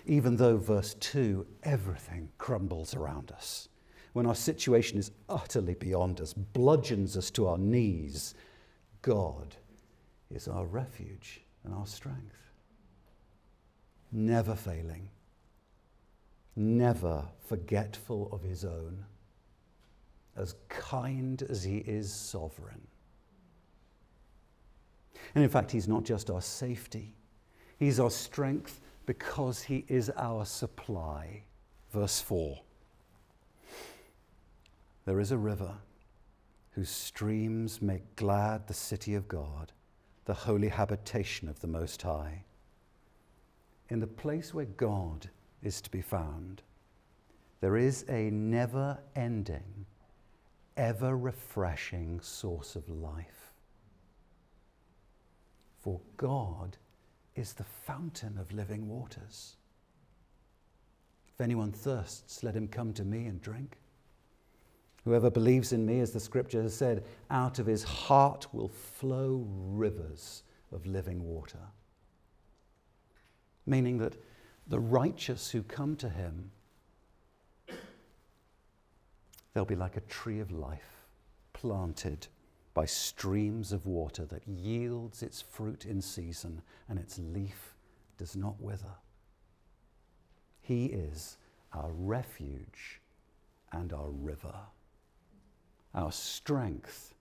even 0.06 0.36
though, 0.36 0.58
verse 0.58 0.96
2, 0.96 1.46
everything 1.64 2.30
crumbles 2.38 2.94
around 2.94 3.32
us. 3.32 3.70
When 4.12 4.26
our 4.26 4.36
situation 4.36 5.00
is 5.00 5.12
utterly 5.30 5.76
beyond 5.76 6.20
us, 6.22 6.34
bludgeons 6.34 7.18
us 7.18 7.32
to 7.32 7.48
our 7.48 7.58
knees, 7.58 8.36
God 9.02 9.56
is 10.30 10.48
our 10.48 10.66
refuge 10.66 11.42
and 11.64 11.74
our 11.74 11.88
strength. 11.88 12.53
Never 14.16 14.54
failing, 14.54 15.10
never 16.56 17.26
forgetful 17.48 18.30
of 18.32 18.44
his 18.44 18.64
own, 18.64 19.06
as 20.38 20.54
kind 20.70 21.42
as 21.42 21.64
he 21.64 21.78
is 21.78 22.14
sovereign. 22.14 22.88
And 25.34 25.44
in 25.44 25.50
fact, 25.50 25.72
he's 25.72 25.88
not 25.88 26.04
just 26.04 26.30
our 26.30 26.44
safety, 26.44 27.16
he's 27.80 28.00
our 28.00 28.12
strength 28.12 28.82
because 29.08 29.64
he 29.64 29.84
is 29.88 30.12
our 30.12 30.46
supply. 30.46 31.42
Verse 31.92 32.22
4 32.22 32.60
There 35.06 35.20
is 35.20 35.32
a 35.32 35.38
river 35.40 35.74
whose 36.74 36.90
streams 36.90 37.82
make 37.82 38.16
glad 38.16 38.68
the 38.68 38.76
city 38.76 39.16
of 39.16 39.28
God, 39.28 39.72
the 40.26 40.36
holy 40.36 40.70
habitation 40.70 41.50
of 41.50 41.62
the 41.62 41.68
Most 41.68 42.04
High. 42.04 42.44
In 43.90 44.00
the 44.00 44.08
place 44.08 44.54
where 44.54 44.66
God 44.66 45.30
is 45.62 45.82
to 45.82 45.92
be 45.92 46.02
found, 46.02 46.62
there 47.62 47.78
is 47.78 48.06
a 48.10 48.30
never 48.32 49.00
ending, 49.16 49.86
ever 50.76 51.16
refreshing 51.16 52.20
source 52.22 52.76
of 52.76 52.90
life. 52.90 53.54
For 55.80 56.00
God 56.18 56.78
is 57.36 57.54
the 57.54 57.64
fountain 57.64 58.38
of 58.38 58.52
living 58.54 58.88
waters. 58.88 59.56
If 61.28 61.42
anyone 61.42 61.72
thirsts, 61.72 62.44
let 62.44 62.56
him 62.56 62.68
come 62.68 62.94
to 62.94 63.04
me 63.04 63.26
and 63.26 63.42
drink. 63.42 63.78
Whoever 65.04 65.30
believes 65.30 65.74
in 65.74 65.86
me, 65.86 66.00
as 66.00 66.12
the 66.12 66.20
scripture 66.20 66.62
has 66.62 66.76
said, 66.76 67.04
out 67.30 67.60
of 67.60 67.66
his 67.66 67.84
heart 67.84 68.48
will 68.54 68.70
flow 68.70 69.46
rivers 69.50 70.44
of 70.72 70.86
living 70.86 71.24
water. 71.24 71.60
Meaning 73.66 73.98
that 74.00 74.18
the 74.68 74.80
righteous 74.80 75.52
who 75.52 75.64
come 75.64 75.96
to 75.98 76.10
him, 76.10 76.52
they'll 79.54 79.66
be 79.66 79.76
like 79.76 79.98
a 79.98 80.02
tree 80.02 80.40
of 80.40 80.52
life 80.52 81.06
planted 81.54 82.28
by 82.74 82.86
streams 82.86 83.72
of 83.72 83.86
water 83.86 84.26
that 84.26 84.48
yields 84.48 85.22
its 85.22 85.42
fruit 85.42 85.86
in 85.86 86.02
season 86.02 86.62
and 86.90 86.98
its 86.98 87.20
leaf 87.20 87.76
does 88.18 88.36
not 88.36 88.60
wither. 88.60 88.96
He 90.62 90.86
is 90.86 91.38
our 91.72 91.92
refuge 91.92 93.02
and 93.72 93.94
our 93.94 94.10
river, 94.10 94.56
our 95.94 96.12
strength 96.12 97.14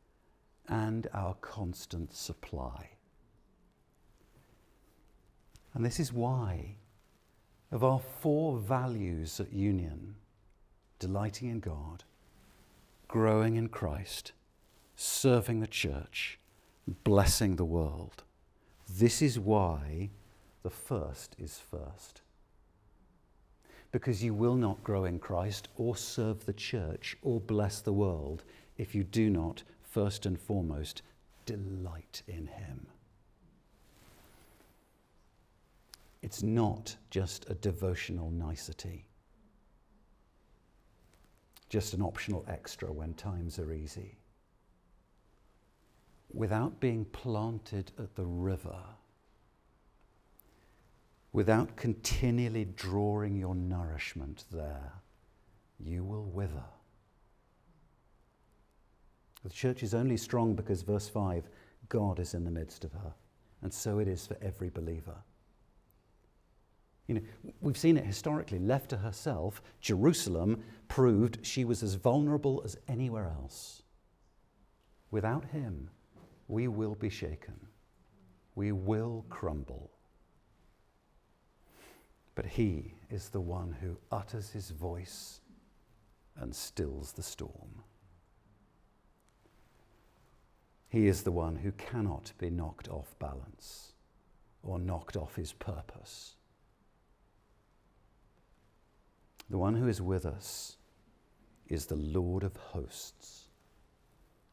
and 0.69 1.07
our 1.13 1.35
constant 1.35 2.15
supply. 2.15 2.89
And 5.75 5.85
this 5.85 5.99
is 5.99 6.13
why, 6.13 6.77
of 7.71 7.83
our 7.83 8.01
four 8.21 8.59
values 8.59 9.41
at 9.41 9.53
Union, 9.53 10.17
delighting 10.99 11.49
in 11.49 11.61
God, 11.61 12.05
growing 13.09 13.57
in 13.57 13.69
Christ, 13.69 14.33
serving 14.97 15.61
the 15.61 15.67
church, 15.67 16.39
blessing 17.05 17.57
the 17.57 17.65
world. 17.65 18.23
This 18.89 19.23
is 19.23 19.39
why 19.39 20.11
the 20.63 20.71
first 20.71 21.35
is 21.39 21.59
first. 21.59 22.21
Because 23.91 24.23
you 24.23 24.33
will 24.33 24.55
not 24.55 24.85
grow 24.85 25.05
in 25.05 25.19
Christ 25.19 25.69
or 25.77 25.97
serve 25.97 26.47
the 26.47 26.53
church 26.53 27.17
or 27.23 27.41
bless 27.41 27.81
the 27.81 27.93
world 27.93 28.45
if 28.79 28.95
you 28.95 29.05
do 29.05 29.29
not, 29.29 29.63
first 29.83 30.25
and 30.25 30.41
foremost, 30.41 31.03
delight 31.45 32.23
in 32.27 32.47
Him. 32.47 32.87
It's 36.23 36.43
not 36.43 36.97
just 37.11 37.51
a 37.51 37.55
devotional 37.55 38.31
nicety, 38.31 39.07
just 41.69 41.95
an 41.95 42.03
optional 42.03 42.45
extra 42.49 42.93
when 42.93 43.15
times 43.15 43.59
are 43.59 43.73
easy 43.73 44.19
without 46.33 46.81
being 46.81 47.05
planted 47.07 47.93
at 47.99 48.15
the 48.15 48.25
river, 48.25 48.79
without 51.33 51.77
continually 51.77 52.65
drawing 52.65 53.37
your 53.37 53.55
nourishment 53.55 54.45
there, 54.51 54.93
you 55.79 56.05
will 56.05 56.25
wither. 56.25 56.65
The 59.43 59.51
church 59.51 59.83
is 59.83 59.95
only 59.95 60.17
strong 60.17 60.55
because, 60.55 60.83
verse 60.83 61.09
5, 61.09 61.49
God 61.89 62.21
is 62.21 62.35
in 62.35 62.45
the 62.45 62.51
midst 62.51 62.85
of 62.85 62.93
her. 62.93 63.13
And 63.61 63.73
so 63.73 63.99
it 63.99 64.09
is 64.09 64.27
for 64.27 64.37
every 64.41 64.71
believer. 64.71 65.17
You 67.07 67.17
know, 67.17 67.21
we've 67.61 67.77
seen 67.77 67.97
it 67.97 68.07
historically. 68.07 68.59
Left 68.59 68.91
to 68.91 68.97
herself, 68.97 69.63
Jerusalem 69.81 70.63
proved 70.89 71.39
she 71.43 71.65
was 71.65 71.83
as 71.83 71.95
vulnerable 71.95 72.63
as 72.65 72.77
anywhere 72.89 73.29
else. 73.29 73.83
Without 75.11 75.45
him, 75.47 75.91
we 76.49 76.69
will 76.69 76.95
be 76.95 77.11
shaken. 77.11 77.69
We 78.55 78.73
will 78.73 79.25
crumble. 79.29 79.91
But 82.35 82.47
He 82.47 82.95
is 83.11 83.29
the 83.29 83.41
one 83.41 83.77
who 83.81 83.99
utters 84.11 84.51
His 84.51 84.71
voice 84.71 85.41
and 86.37 86.55
stills 86.55 87.13
the 87.13 87.23
storm. 87.23 87.83
He 90.89 91.07
is 91.07 91.23
the 91.23 91.33
one 91.33 91.57
who 91.57 91.73
cannot 91.73 92.33
be 92.39 92.51
knocked 92.51 92.89
off 92.89 93.15
balance 93.19 93.93
or 94.63 94.79
knocked 94.79 95.17
off 95.17 95.37
his 95.37 95.53
purpose. 95.53 96.35
The 99.51 99.59
one 99.59 99.75
who 99.75 99.89
is 99.89 100.01
with 100.01 100.25
us 100.25 100.77
is 101.69 101.87
the 101.87 101.97
Lord 101.97 102.45
of 102.45 102.57
hosts, 102.57 103.49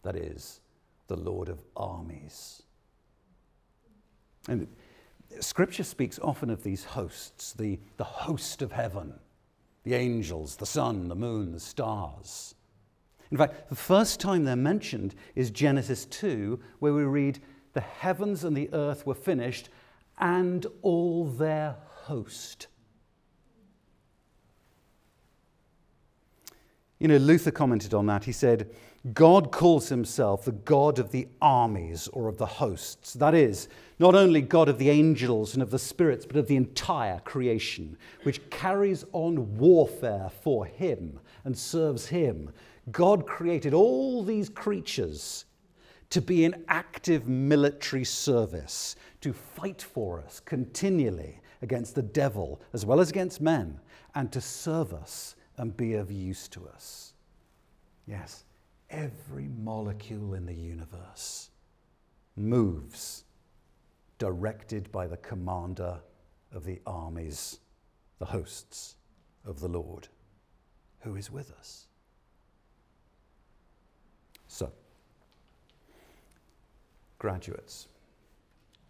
that 0.03 0.15
is, 0.15 0.61
the 1.07 1.17
Lord 1.17 1.49
of 1.49 1.61
armies. 1.75 2.63
And 4.47 4.67
Scripture 5.39 5.83
speaks 5.83 6.19
often 6.19 6.49
of 6.49 6.63
these 6.63 6.83
hosts, 6.83 7.53
the, 7.53 7.79
the 7.97 8.03
host 8.03 8.61
of 8.61 8.71
heaven, 8.71 9.13
the 9.83 9.93
angels, 9.93 10.55
the 10.55 10.65
sun, 10.65 11.07
the 11.07 11.15
moon, 11.15 11.51
the 11.51 11.59
stars. 11.59 12.55
In 13.31 13.37
fact, 13.37 13.69
the 13.69 13.75
first 13.75 14.19
time 14.19 14.43
they're 14.43 14.55
mentioned 14.55 15.13
is 15.35 15.51
Genesis 15.51 16.05
2, 16.05 16.59
where 16.79 16.93
we 16.93 17.03
read, 17.03 17.39
The 17.73 17.81
heavens 17.81 18.43
and 18.43 18.57
the 18.57 18.69
earth 18.73 19.05
were 19.05 19.13
finished, 19.13 19.69
and 20.17 20.65
all 20.81 21.25
their 21.25 21.75
host. 21.85 22.67
You 26.99 27.07
know, 27.07 27.17
Luther 27.17 27.51
commented 27.51 27.93
on 27.93 28.07
that. 28.07 28.25
He 28.25 28.33
said, 28.33 28.69
God 29.13 29.51
calls 29.51 29.87
himself 29.87 30.43
the 30.43 30.51
God 30.51 30.99
of 30.99 31.11
the 31.11 31.29
armies 31.41 32.09
or 32.09 32.27
of 32.27 32.37
the 32.37 32.45
hosts. 32.45 33.13
That 33.13 33.33
is, 33.33 33.69
not 33.99 34.15
only 34.15 34.41
God 34.41 34.67
of 34.67 34.77
the 34.77 34.89
angels 34.89 35.53
and 35.53 35.63
of 35.63 35.71
the 35.71 35.79
spirits, 35.79 36.25
but 36.25 36.35
of 36.35 36.47
the 36.47 36.57
entire 36.57 37.19
creation, 37.21 37.97
which 38.23 38.49
carries 38.49 39.05
on 39.13 39.57
warfare 39.57 40.29
for 40.41 40.65
him 40.65 41.21
and 41.45 41.57
serves 41.57 42.07
him. 42.07 42.51
God 42.91 43.25
created 43.25 43.73
all 43.73 44.21
these 44.21 44.49
creatures 44.49 45.45
to 46.09 46.21
be 46.21 46.43
in 46.43 46.65
active 46.67 47.29
military 47.29 48.03
service, 48.03 48.97
to 49.21 49.31
fight 49.31 49.81
for 49.81 50.19
us 50.19 50.41
continually 50.41 51.39
against 51.61 51.95
the 51.95 52.01
devil 52.01 52.61
as 52.73 52.85
well 52.85 52.99
as 52.99 53.09
against 53.09 53.39
men, 53.39 53.79
and 54.15 54.31
to 54.33 54.41
serve 54.41 54.93
us 54.93 55.35
and 55.59 55.75
be 55.75 55.95
of 55.95 56.09
use 56.09 56.47
to 56.47 56.65
us. 56.69 57.13
Yes, 58.07 58.45
every 58.89 59.49
molecule 59.61 60.33
in 60.33 60.45
the 60.45 60.55
universe 60.55 61.49
moves 62.37 63.25
directed 64.17 64.89
by 64.91 65.05
the 65.05 65.17
commander 65.17 65.99
of 66.53 66.63
the 66.63 66.79
armies, 66.87 67.59
the 68.19 68.25
hosts 68.25 68.95
of 69.45 69.59
the 69.59 69.67
Lord, 69.67 70.07
who 71.01 71.17
is 71.17 71.29
with 71.29 71.51
us. 71.51 71.87
So, 74.47 74.71
graduates, 77.17 77.89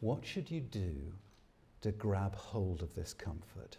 what 0.01 0.23
should 0.23 0.51
you 0.51 0.61
do 0.61 0.93
to 1.81 1.91
grab 1.93 2.35
hold 2.35 2.83
of 2.83 2.93
this 2.93 3.11
comfort? 3.11 3.77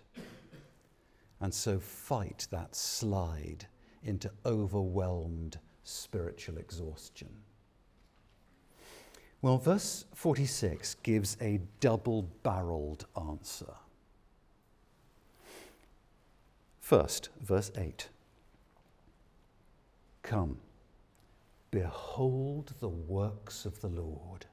And 1.41 1.53
so 1.55 1.81
fight 1.81 2.47
that 2.51 2.75
slide 2.75 3.67
into 4.03 4.31
overwhelmed 4.45 5.59
spiritual 5.85 6.59
exhaustion. 6.59 7.29
Well, 9.43 9.57
verse 9.57 10.05
46 10.15 10.97
gives 10.97 11.37
a 11.41 11.61
double 11.81 12.29
barreled 12.43 13.07
answer. 13.17 13.75
First, 16.81 17.31
verse 17.41 17.71
8 17.77 18.09
Come, 20.23 20.59
behold 21.71 22.75
the 22.81 22.89
works 22.89 23.65
of 23.65 23.81
the 23.81 23.89
Lord. 23.89 24.47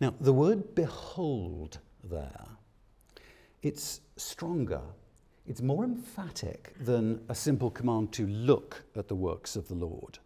Now, 0.00 0.14
the 0.20 0.32
word 0.32 0.74
behold 0.74 1.78
there, 2.02 2.46
it's 3.62 4.00
stronger 4.16 4.80
it's 5.46 5.62
more 5.62 5.84
emphatic 5.84 6.74
than 6.80 7.20
a 7.28 7.34
simple 7.34 7.70
command 7.70 8.12
to 8.12 8.26
look 8.26 8.82
at 8.96 9.08
the 9.08 9.14
works 9.14 9.56
of 9.56 9.68
the 9.68 9.74
Lord. 9.74 10.18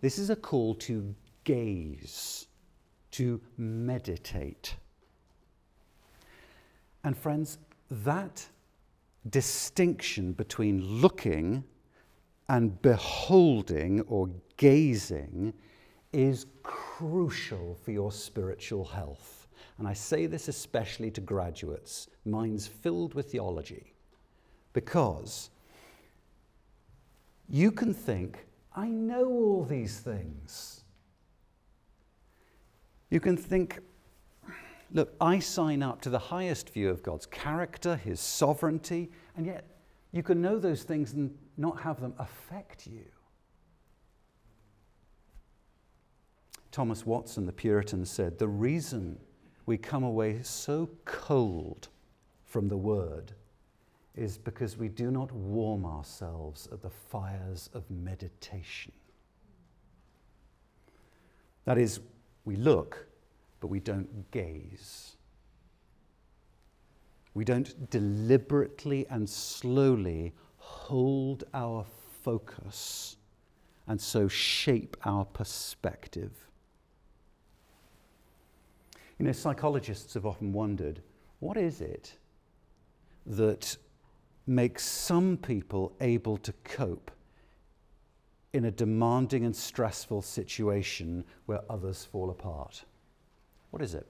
This 0.00 0.18
is 0.18 0.30
a 0.30 0.36
call 0.36 0.74
to 0.76 1.14
gaze, 1.44 2.46
to 3.12 3.40
meditate. 3.56 4.76
And, 7.02 7.16
friends, 7.16 7.58
that 7.90 8.46
distinction 9.28 10.32
between 10.32 10.82
looking 10.82 11.64
and 12.48 12.80
beholding 12.80 14.02
or 14.02 14.30
gazing 14.56 15.52
is 16.12 16.46
crucial 16.62 17.76
for 17.82 17.90
your 17.90 18.12
spiritual 18.12 18.84
health. 18.84 19.48
And 19.78 19.86
I 19.86 19.92
say 19.92 20.26
this 20.26 20.48
especially 20.48 21.10
to 21.12 21.20
graduates, 21.20 22.08
minds 22.24 22.66
filled 22.66 23.14
with 23.14 23.32
theology. 23.32 23.92
Because 24.78 25.50
you 27.48 27.72
can 27.72 27.92
think, 27.92 28.46
I 28.76 28.86
know 28.86 29.26
all 29.26 29.64
these 29.64 29.98
things. 29.98 30.84
You 33.10 33.18
can 33.18 33.36
think, 33.36 33.80
look, 34.92 35.16
I 35.20 35.40
sign 35.40 35.82
up 35.82 36.00
to 36.02 36.10
the 36.10 36.18
highest 36.20 36.70
view 36.70 36.90
of 36.90 37.02
God's 37.02 37.26
character, 37.26 37.96
his 37.96 38.20
sovereignty, 38.20 39.10
and 39.36 39.46
yet 39.46 39.64
you 40.12 40.22
can 40.22 40.40
know 40.40 40.60
those 40.60 40.84
things 40.84 41.12
and 41.12 41.36
not 41.56 41.80
have 41.80 42.00
them 42.00 42.14
affect 42.16 42.86
you. 42.86 43.06
Thomas 46.70 47.04
Watson, 47.04 47.46
the 47.46 47.52
Puritan, 47.52 48.04
said, 48.04 48.38
The 48.38 48.46
reason 48.46 49.18
we 49.66 49.76
come 49.76 50.04
away 50.04 50.38
so 50.44 50.88
cold 51.04 51.88
from 52.44 52.68
the 52.68 52.76
Word 52.76 53.32
is 54.18 54.36
because 54.36 54.76
we 54.76 54.88
do 54.88 55.10
not 55.10 55.30
warm 55.32 55.84
ourselves 55.86 56.68
at 56.72 56.82
the 56.82 56.90
fires 56.90 57.70
of 57.72 57.88
meditation. 57.90 58.92
That 61.64 61.78
is, 61.78 62.00
we 62.44 62.56
look, 62.56 63.06
but 63.60 63.68
we 63.68 63.78
don't 63.80 64.30
gaze. 64.30 65.16
We 67.34 67.44
don't 67.44 67.88
deliberately 67.90 69.06
and 69.08 69.28
slowly 69.28 70.32
hold 70.56 71.44
our 71.54 71.86
focus 72.22 73.16
and 73.86 74.00
so 74.00 74.26
shape 74.28 74.96
our 75.04 75.24
perspective. 75.24 76.32
You 79.18 79.26
know, 79.26 79.32
psychologists 79.32 80.14
have 80.14 80.26
often 80.26 80.52
wondered 80.52 81.00
what 81.40 81.56
is 81.56 81.80
it 81.80 82.14
that 83.26 83.76
makes 84.48 84.84
some 84.84 85.36
people 85.36 85.94
able 86.00 86.36
to 86.38 86.52
cope 86.64 87.10
in 88.52 88.64
a 88.64 88.70
demanding 88.70 89.44
and 89.44 89.54
stressful 89.54 90.22
situation 90.22 91.24
where 91.46 91.60
others 91.68 92.04
fall 92.04 92.30
apart. 92.30 92.84
What 93.70 93.82
is 93.82 93.94
it? 93.94 94.06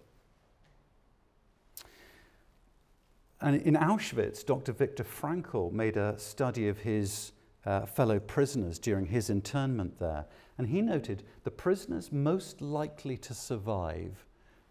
And 3.40 3.60
in 3.62 3.74
Auschwitz, 3.74 4.44
Dr. 4.44 4.72
Viktor 4.72 5.04
Frankl 5.04 5.72
made 5.72 5.96
a 5.96 6.18
study 6.18 6.68
of 6.68 6.78
his 6.78 7.32
uh, 7.64 7.86
fellow 7.86 8.18
prisoners 8.18 8.78
during 8.78 9.06
his 9.06 9.30
internment 9.30 9.98
there. 9.98 10.26
And 10.56 10.66
he 10.66 10.82
noted 10.82 11.22
the 11.44 11.50
prisoners 11.50 12.10
most 12.10 12.60
likely 12.60 13.16
to 13.18 13.34
survive 13.34 14.24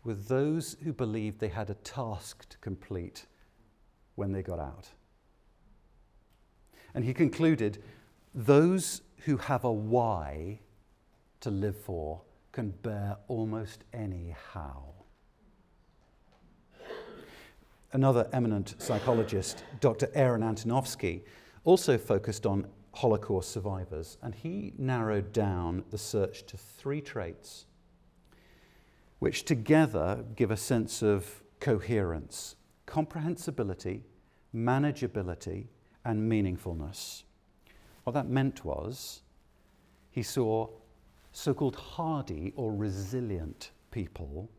were 0.04 0.16
those 0.16 0.76
who 0.84 0.92
believed 0.92 1.40
they 1.40 1.48
had 1.48 1.70
a 1.70 1.76
task 1.76 2.48
to 2.50 2.58
complete 2.58 3.26
when 4.16 4.32
they 4.32 4.42
got 4.42 4.60
out. 4.60 4.90
And 6.98 7.06
he 7.06 7.14
concluded 7.14 7.84
those 8.34 9.04
who 9.26 9.38
have 9.38 9.66
a 9.66 9.72
why 9.72 10.62
to 11.42 11.52
live 11.52 11.78
for 11.78 12.24
can 12.52 12.72
bear 12.72 13.18
almost 13.28 13.84
any 13.94 14.36
how. 14.52 14.96
Another 17.94 18.28
eminent 18.34 18.74
psychologist, 18.80 19.64
Dr. 19.80 20.10
Aaron 20.16 20.42
Antonovsky, 20.42 21.22
also 21.66 22.00
focused 22.00 22.48
on 22.48 22.66
Holocaust 22.94 23.52
survivors, 23.52 24.18
and 24.24 24.34
he 24.34 24.74
narrowed 24.80 25.32
down 25.32 25.84
the 25.92 26.00
search 26.00 26.48
to 26.48 26.58
three 26.58 27.02
traits, 27.02 27.68
which 29.20 29.46
together 29.46 30.26
give 30.36 30.50
a 30.50 30.58
sense 30.58 31.04
of 31.04 31.44
coherence 31.60 32.56
comprehensibility, 32.88 34.04
manageability, 34.56 35.68
and 36.08 36.32
meaningfulness. 36.32 37.24
What 38.06 38.14
that 38.14 38.30
meant 38.30 38.64
was 38.64 39.22
he 40.10 40.24
saw 40.24 40.70
so 41.34 41.54
called 41.54 41.76
hardy 41.76 42.54
or 42.56 42.74
resilient 42.74 43.72
people 43.92 44.50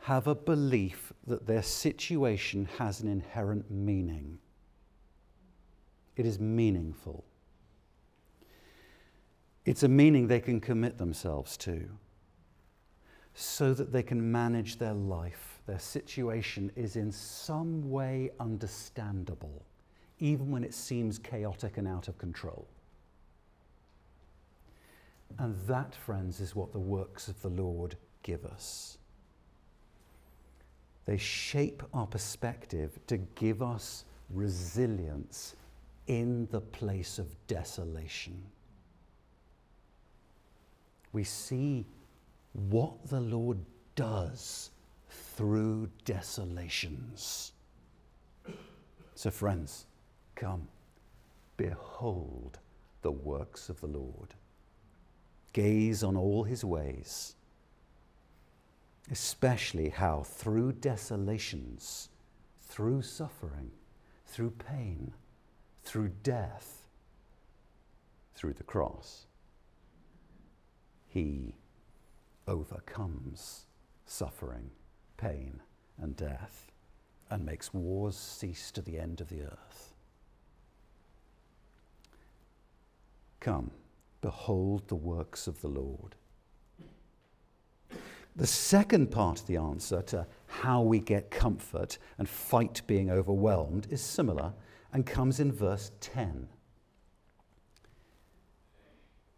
have 0.00 0.26
a 0.26 0.34
belief 0.34 1.12
that 1.26 1.46
their 1.46 1.62
situation 1.62 2.68
has 2.76 3.00
an 3.00 3.08
inherent 3.08 3.70
meaning. 3.70 4.38
It 6.16 6.26
is 6.26 6.40
meaningful. 6.40 7.24
It's 9.64 9.84
a 9.84 9.88
meaning 9.88 10.26
they 10.26 10.40
can 10.40 10.60
commit 10.60 10.98
themselves 10.98 11.56
to 11.58 11.88
so 13.34 13.72
that 13.74 13.92
they 13.92 14.02
can 14.02 14.32
manage 14.32 14.78
their 14.78 14.94
life. 14.94 15.60
Their 15.66 15.78
situation 15.78 16.72
is 16.74 16.96
in 16.96 17.12
some 17.12 17.88
way 17.88 18.30
understandable, 18.40 19.62
even 20.20 20.50
when 20.50 20.64
it 20.64 20.74
seems 20.74 21.18
chaotic 21.18 21.76
and 21.76 21.86
out 21.86 22.08
of 22.08 22.18
control. 22.18 22.66
And 25.38 25.56
that, 25.66 25.94
friends, 25.94 26.40
is 26.40 26.56
what 26.56 26.72
the 26.72 26.78
works 26.78 27.28
of 27.28 27.40
the 27.42 27.48
Lord 27.48 27.96
give 28.22 28.44
us. 28.44 28.98
They 31.04 31.16
shape 31.16 31.82
our 31.94 32.06
perspective 32.06 32.98
to 33.06 33.16
give 33.16 33.62
us 33.62 34.04
resilience 34.30 35.54
in 36.06 36.48
the 36.50 36.60
place 36.60 37.18
of 37.18 37.26
desolation. 37.46 38.42
We 41.12 41.24
see 41.24 41.86
what 42.52 43.08
the 43.08 43.20
Lord 43.20 43.58
does 43.94 44.70
through 45.08 45.88
desolations. 46.04 47.52
So, 49.14 49.30
friends, 49.30 49.86
come, 50.38 50.68
behold 51.56 52.60
the 53.02 53.10
works 53.10 53.68
of 53.68 53.80
the 53.80 53.86
Lord. 53.86 54.34
Gaze 55.52 56.04
on 56.04 56.16
all 56.16 56.44
his 56.44 56.64
ways, 56.64 57.34
especially 59.10 59.88
how 59.88 60.22
through 60.22 60.72
desolations, 60.72 62.08
through 62.60 63.02
suffering, 63.02 63.72
through 64.26 64.50
pain, 64.50 65.12
through 65.82 66.12
death, 66.22 66.86
through 68.34 68.52
the 68.52 68.62
cross, 68.62 69.26
he 71.08 71.54
overcomes 72.46 73.64
suffering, 74.06 74.70
pain, 75.16 75.60
and 76.00 76.14
death, 76.16 76.70
and 77.28 77.44
makes 77.44 77.74
wars 77.74 78.16
cease 78.16 78.70
to 78.70 78.80
the 78.80 78.98
end 78.98 79.20
of 79.20 79.28
the 79.30 79.42
earth. 79.42 79.94
Come, 83.48 83.70
behold 84.20 84.88
the 84.88 84.94
works 84.94 85.46
of 85.46 85.62
the 85.62 85.68
Lord. 85.68 86.16
The 88.36 88.46
second 88.46 89.10
part 89.10 89.40
of 89.40 89.46
the 89.46 89.56
answer 89.56 90.02
to 90.02 90.26
how 90.48 90.82
we 90.82 90.98
get 90.98 91.30
comfort 91.30 91.96
and 92.18 92.28
fight 92.28 92.82
being 92.86 93.10
overwhelmed 93.10 93.86
is 93.88 94.02
similar 94.02 94.52
and 94.92 95.06
comes 95.06 95.40
in 95.40 95.50
verse 95.50 95.92
10. 96.00 96.46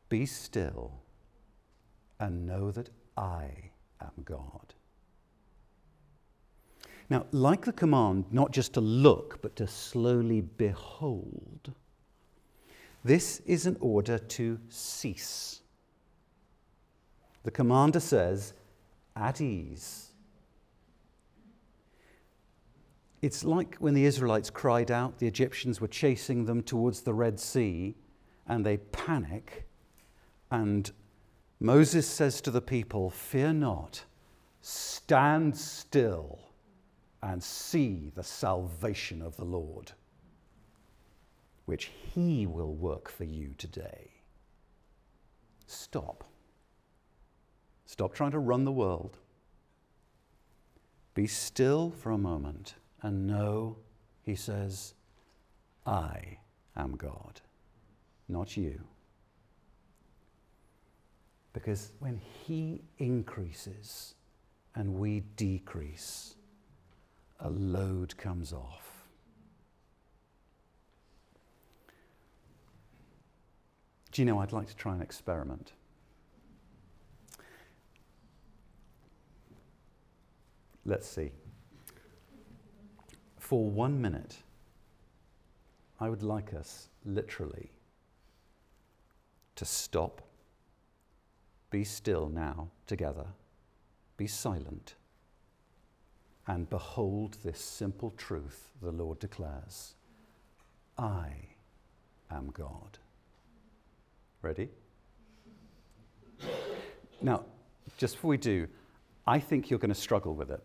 Be 0.08 0.26
still 0.26 1.02
and 2.18 2.44
know 2.44 2.72
that 2.72 2.90
I 3.16 3.70
am 4.00 4.24
God. 4.24 4.74
Now, 7.08 7.26
like 7.30 7.64
the 7.64 7.72
command 7.72 8.24
not 8.32 8.50
just 8.50 8.72
to 8.72 8.80
look, 8.80 9.40
but 9.40 9.54
to 9.54 9.68
slowly 9.68 10.40
behold, 10.40 11.74
this 13.04 13.40
is 13.46 13.66
an 13.66 13.76
order 13.80 14.18
to 14.18 14.58
cease. 14.68 15.62
The 17.42 17.50
commander 17.50 18.00
says, 18.00 18.52
at 19.16 19.40
ease. 19.40 20.12
It's 23.22 23.44
like 23.44 23.76
when 23.76 23.94
the 23.94 24.04
Israelites 24.04 24.50
cried 24.50 24.90
out, 24.90 25.18
the 25.18 25.26
Egyptians 25.26 25.80
were 25.80 25.88
chasing 25.88 26.44
them 26.44 26.62
towards 26.62 27.02
the 27.02 27.14
Red 27.14 27.38
Sea, 27.38 27.94
and 28.46 28.64
they 28.64 28.78
panic 28.78 29.66
and 30.50 30.90
Moses 31.60 32.06
says 32.06 32.40
to 32.42 32.50
the 32.50 32.60
people, 32.60 33.10
Fear 33.10 33.54
not, 33.54 34.04
stand 34.60 35.56
still 35.56 36.40
and 37.22 37.42
see 37.42 38.10
the 38.14 38.24
salvation 38.24 39.22
of 39.22 39.36
the 39.36 39.44
Lord, 39.44 39.92
which 41.70 41.92
he 42.12 42.48
will 42.48 42.74
work 42.74 43.08
for 43.08 43.22
you 43.22 43.54
today. 43.56 44.10
Stop. 45.68 46.24
Stop 47.86 48.12
trying 48.12 48.32
to 48.32 48.40
run 48.40 48.64
the 48.64 48.72
world. 48.72 49.18
Be 51.14 51.28
still 51.28 51.92
for 51.92 52.10
a 52.10 52.18
moment 52.18 52.74
and 53.02 53.24
know, 53.24 53.76
he 54.24 54.34
says, 54.34 54.94
I 55.86 56.38
am 56.74 56.96
God, 56.96 57.40
not 58.28 58.56
you. 58.56 58.82
Because 61.52 61.92
when 62.00 62.20
He 62.44 62.82
increases 62.98 64.16
and 64.74 64.94
we 64.94 65.20
decrease, 65.36 66.34
a 67.38 67.48
load 67.48 68.16
comes 68.16 68.52
off. 68.52 68.89
Do 74.12 74.22
you 74.22 74.26
know, 74.26 74.38
I'd 74.38 74.52
like 74.52 74.66
to 74.68 74.76
try 74.76 74.94
an 74.94 75.02
experiment. 75.02 75.72
Let's 80.84 81.06
see. 81.06 81.30
For 83.38 83.70
one 83.70 84.00
minute, 84.00 84.36
I 86.00 86.08
would 86.08 86.22
like 86.22 86.54
us 86.54 86.88
literally 87.04 87.70
to 89.56 89.64
stop 89.64 90.22
be 91.70 91.84
still 91.84 92.28
now 92.28 92.68
together. 92.86 93.26
Be 94.16 94.26
silent. 94.26 94.96
And 96.46 96.68
behold 96.68 97.38
this 97.44 97.60
simple 97.60 98.12
truth 98.16 98.70
the 98.82 98.90
Lord 98.90 99.20
declares 99.20 99.94
I 100.98 101.30
am 102.30 102.50
God. 102.50 102.98
Ready? 104.42 104.68
Now, 107.20 107.44
just 107.98 108.14
before 108.16 108.30
we 108.30 108.36
do, 108.36 108.66
I 109.26 109.38
think 109.38 109.70
you're 109.70 109.78
going 109.78 109.90
to 109.90 110.00
struggle 110.00 110.34
with 110.34 110.50
it. 110.50 110.62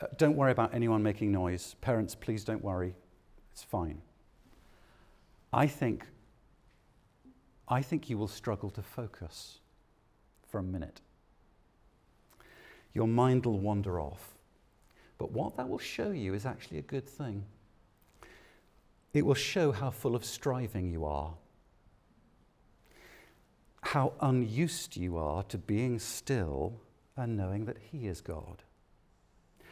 Uh, 0.00 0.06
don't 0.16 0.36
worry 0.36 0.52
about 0.52 0.74
anyone 0.74 1.02
making 1.02 1.30
noise. 1.30 1.76
Parents, 1.80 2.14
please 2.14 2.44
don't 2.44 2.64
worry. 2.64 2.94
It's 3.52 3.62
fine. 3.62 4.00
I 5.52 5.66
think 5.66 6.06
I 7.68 7.80
think 7.80 8.10
you 8.10 8.18
will 8.18 8.28
struggle 8.28 8.70
to 8.70 8.82
focus 8.82 9.60
for 10.46 10.58
a 10.58 10.62
minute. 10.62 11.00
Your 12.92 13.08
mind 13.08 13.46
will 13.46 13.58
wander 13.58 14.00
off. 14.00 14.36
But 15.16 15.32
what 15.32 15.56
that 15.56 15.68
will 15.68 15.78
show 15.78 16.10
you 16.10 16.34
is 16.34 16.44
actually 16.44 16.78
a 16.78 16.82
good 16.82 17.08
thing. 17.08 17.44
It 19.14 19.24
will 19.24 19.34
show 19.34 19.72
how 19.72 19.90
full 19.90 20.14
of 20.14 20.24
striving 20.24 20.90
you 20.90 21.04
are, 21.04 21.34
how 23.92 24.14
unused 24.22 24.96
you 24.96 25.18
are 25.18 25.42
to 25.42 25.58
being 25.58 25.98
still 25.98 26.80
and 27.14 27.36
knowing 27.36 27.66
that 27.66 27.76
He 27.76 28.06
is 28.06 28.22
God. 28.22 28.62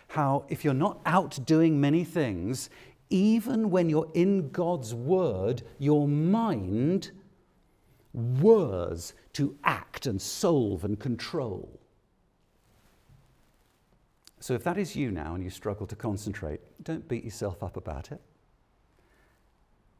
How, 0.08 0.44
if 0.50 0.62
you're 0.62 0.74
not 0.74 1.00
out 1.06 1.38
doing 1.46 1.80
many 1.80 2.04
things, 2.04 2.68
even 3.08 3.70
when 3.70 3.88
you're 3.88 4.10
in 4.12 4.50
God's 4.50 4.94
Word, 4.94 5.62
your 5.78 6.06
mind 6.06 7.12
words 8.12 9.14
to 9.32 9.56
act 9.64 10.04
and 10.04 10.20
solve 10.20 10.84
and 10.84 11.00
control. 11.00 11.80
So, 14.38 14.52
if 14.52 14.62
that 14.64 14.76
is 14.76 14.94
you 14.94 15.10
now 15.10 15.34
and 15.34 15.42
you 15.42 15.48
struggle 15.48 15.86
to 15.86 15.96
concentrate, 15.96 16.60
don't 16.82 17.08
beat 17.08 17.24
yourself 17.24 17.62
up 17.62 17.78
about 17.78 18.12
it. 18.12 18.20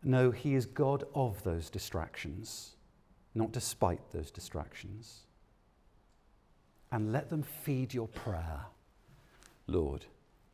No, 0.04 0.30
He 0.30 0.54
is 0.54 0.66
God 0.66 1.04
of 1.14 1.42
those 1.42 1.70
distractions, 1.70 2.76
not 3.35 3.53
despite 3.53 4.11
those 4.12 4.31
distractions. 4.31 5.21
And 6.93 7.12
let 7.12 7.31
them 7.31 7.43
feed 7.43 7.95
your 7.95 8.09
prayer. 8.09 8.66
Lord, 9.66 10.05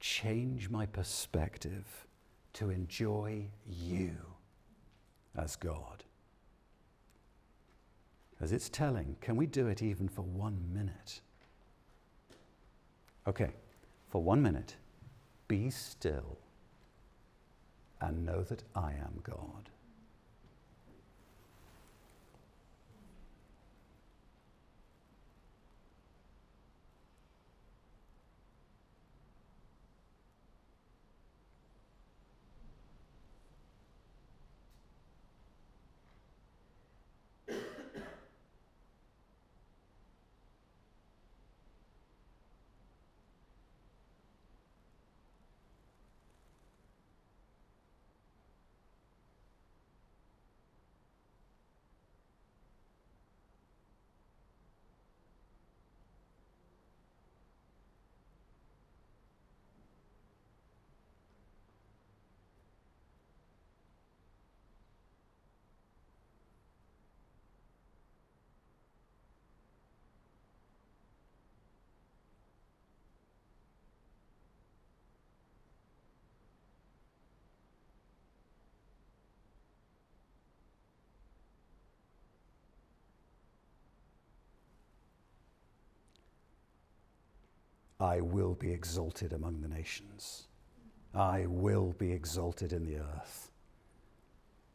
change 0.00 0.68
my 0.68 0.84
perspective 0.86 2.06
to 2.54 2.70
enjoy 2.70 3.46
you 3.66 4.16
as 5.36 5.56
God. 5.56 6.04
As 8.40 8.52
it's 8.52 8.68
telling, 8.68 9.16
can 9.20 9.36
we 9.36 9.46
do 9.46 9.66
it 9.68 9.82
even 9.82 10.08
for 10.08 10.22
one 10.22 10.58
minute? 10.72 11.20
Okay, 13.26 13.50
for 14.10 14.22
one 14.22 14.42
minute, 14.42 14.76
be 15.48 15.70
still 15.70 16.38
and 18.00 18.26
know 18.26 18.42
that 18.42 18.62
I 18.74 18.92
am 18.92 19.20
God. 19.22 19.70
I 87.98 88.20
will 88.20 88.54
be 88.54 88.70
exalted 88.70 89.32
among 89.32 89.60
the 89.60 89.68
nations. 89.68 90.48
I 91.14 91.46
will 91.46 91.94
be 91.98 92.12
exalted 92.12 92.72
in 92.72 92.84
the 92.84 92.98
earth. 92.98 93.50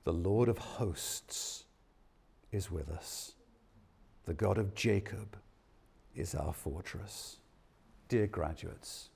The 0.04 0.14
Lord 0.14 0.50
of 0.50 0.58
hosts 0.58 1.66
is 2.52 2.72
with 2.72 2.90
us. 2.90 3.36
The 4.26 4.34
God 4.34 4.58
of 4.58 4.74
Jacob 4.74 5.38
is 6.16 6.34
our 6.34 6.54
fortress. 6.54 7.38
Dear 8.08 8.28
graduates, 8.28 9.10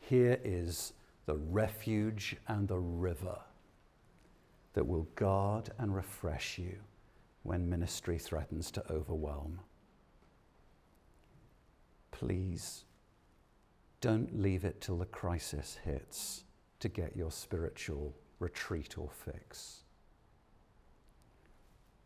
here 0.00 0.38
is 0.44 0.92
the 1.26 1.36
refuge 1.36 2.36
and 2.46 2.68
the 2.68 2.78
river 2.78 3.38
that 4.74 4.86
will 4.86 5.08
guard 5.14 5.70
and 5.78 5.94
refresh 5.94 6.58
you 6.58 6.76
when 7.42 7.68
ministry 7.68 8.18
threatens 8.18 8.70
to 8.70 8.92
overwhelm. 8.92 9.60
Please 12.10 12.84
don't 14.04 14.38
leave 14.38 14.66
it 14.66 14.82
till 14.82 14.98
the 14.98 15.06
crisis 15.06 15.78
hits 15.82 16.44
to 16.78 16.90
get 16.90 17.16
your 17.16 17.30
spiritual 17.30 18.14
retreat 18.38 18.98
or 18.98 19.08
fix. 19.08 19.84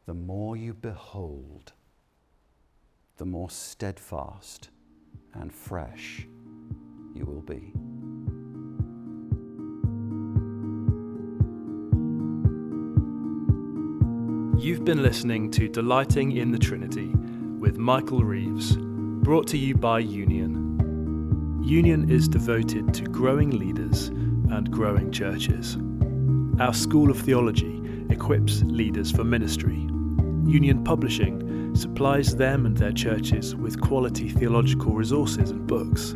The 0.06 0.14
more 0.14 0.56
you 0.56 0.74
behold, 0.74 1.72
the 3.16 3.24
more 3.24 3.50
steadfast 3.50 4.68
and 5.34 5.52
fresh 5.52 6.24
you 7.16 7.24
will 7.24 7.42
be. 7.42 7.72
You've 14.62 14.84
been 14.84 15.02
listening 15.02 15.50
to 15.50 15.68
Delighting 15.68 16.36
in 16.36 16.52
the 16.52 16.58
Trinity 16.58 17.08
with 17.58 17.76
Michael 17.76 18.22
Reeves, 18.22 18.76
brought 18.76 19.48
to 19.48 19.58
you 19.58 19.74
by 19.74 19.98
Union. 19.98 20.67
Union 21.60 22.10
is 22.10 22.28
devoted 22.28 22.94
to 22.94 23.04
growing 23.04 23.50
leaders 23.50 24.08
and 24.08 24.70
growing 24.70 25.10
churches. 25.12 25.76
Our 26.60 26.72
School 26.72 27.10
of 27.10 27.18
Theology 27.18 27.82
equips 28.10 28.62
leaders 28.62 29.12
for 29.12 29.24
ministry. 29.24 29.76
Union 30.46 30.82
Publishing 30.84 31.74
supplies 31.76 32.34
them 32.36 32.66
and 32.66 32.76
their 32.76 32.92
churches 32.92 33.54
with 33.54 33.80
quality 33.80 34.28
theological 34.28 34.92
resources 34.92 35.50
and 35.50 35.66
books. 35.66 36.14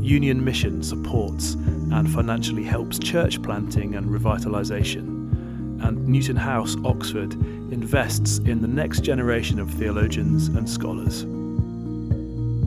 Union 0.00 0.44
Mission 0.44 0.82
supports 0.82 1.54
and 1.54 2.10
financially 2.10 2.64
helps 2.64 2.98
church 2.98 3.40
planting 3.42 3.94
and 3.94 4.06
revitalisation 4.08 5.22
and 5.82 6.06
Newton 6.06 6.36
House, 6.36 6.76
Oxford, 6.84 7.34
invests 7.72 8.38
in 8.38 8.62
the 8.62 8.68
next 8.68 9.00
generation 9.00 9.58
of 9.58 9.70
theologians 9.70 10.48
and 10.48 10.68
scholars. 10.68 11.24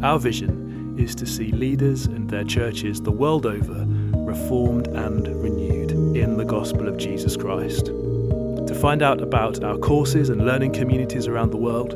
Our 0.04 0.20
vision 0.20 0.65
is 0.98 1.16
to 1.16 1.26
see 1.26 1.52
leaders 1.52 2.06
and 2.06 2.30
their 2.30 2.44
churches 2.44 3.02
the 3.02 3.12
world 3.12 3.46
over 3.46 3.86
reformed 4.26 4.88
and 4.88 5.28
renewed 5.42 5.92
in 5.92 6.38
the 6.38 6.46
gospel 6.46 6.88
of 6.88 6.98
Jesus 6.98 7.38
Christ. 7.38 7.86
To 7.88 8.78
find 8.80 9.02
out 9.02 9.22
about 9.22 9.64
our 9.64 9.78
courses 9.78 10.30
and 10.30 10.46
learning 10.46 10.74
communities 10.74 11.28
around 11.28 11.52
the 11.52 11.58
world, 11.58 11.92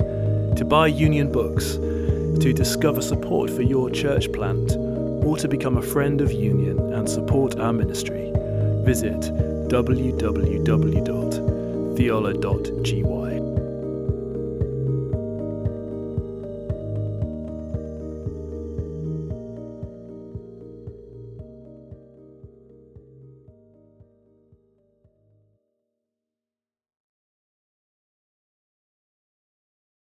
to 0.57 0.65
buy 0.65 0.87
Union 0.87 1.31
books, 1.31 1.75
to 1.75 2.53
discover 2.53 3.01
support 3.01 3.49
for 3.49 3.61
your 3.61 3.89
church 3.89 4.31
plant, 4.31 4.75
or 5.25 5.37
to 5.37 5.47
become 5.47 5.77
a 5.77 5.81
friend 5.81 6.21
of 6.21 6.31
Union 6.31 6.77
and 6.93 7.09
support 7.09 7.59
our 7.59 7.73
ministry, 7.73 8.31
visit 8.83 9.19
www.theolo.gy. 9.69 10.29